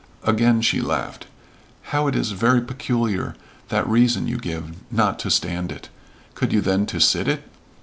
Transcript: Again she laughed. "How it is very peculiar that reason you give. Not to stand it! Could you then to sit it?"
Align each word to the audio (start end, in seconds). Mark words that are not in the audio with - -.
Again 0.23 0.63
she 0.63 0.81
laughed. 0.81 1.27
"How 1.91 2.07
it 2.07 2.15
is 2.15 2.31
very 2.31 2.59
peculiar 2.59 3.35
that 3.69 3.87
reason 3.87 4.27
you 4.27 4.39
give. 4.39 4.71
Not 4.91 5.19
to 5.19 5.29
stand 5.29 5.71
it! 5.71 5.89
Could 6.33 6.51
you 6.51 6.59
then 6.59 6.87
to 6.87 6.99
sit 6.99 7.27
it?" 7.27 7.43